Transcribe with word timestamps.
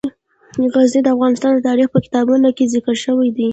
غزني 0.73 0.99
د 1.03 1.07
افغان 1.13 1.31
تاریخ 1.67 1.87
په 1.91 1.99
کتابونو 2.05 2.47
کې 2.57 2.71
ذکر 2.73 2.95
شوی 3.03 3.29
دي. 3.37 3.47